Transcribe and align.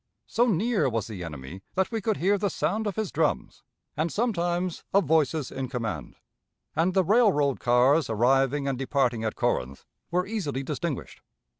So 0.25 0.47
near 0.47 0.89
was 0.89 1.05
the 1.05 1.23
enemy 1.23 1.61
that 1.75 1.91
we 1.91 2.01
could 2.01 2.17
hear 2.17 2.39
the 2.39 2.49
sound 2.49 2.87
of 2.87 2.95
his 2.95 3.11
drums 3.11 3.61
and 3.95 4.11
sometimes 4.11 4.83
of 4.95 5.05
voices 5.05 5.51
in 5.51 5.67
command; 5.69 6.15
and 6.75 6.95
the 6.95 7.03
railroad 7.03 7.59
cars 7.59 8.09
arriving 8.09 8.67
and 8.67 8.79
departing 8.79 9.23
at 9.23 9.35
Corinth 9.35 9.85
were 10.09 10.25
easily 10.25 10.63
distinguished. 10.63 11.21